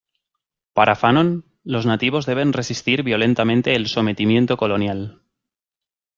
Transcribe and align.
Para 0.73 0.95
Fanon, 0.95 1.45
los 1.63 1.85
nativos 1.85 2.25
deben 2.25 2.53
resistir 2.53 3.03
violentamente 3.03 3.75
el 3.75 3.85
sometimiento 3.87 4.57
colonial. 4.57 5.21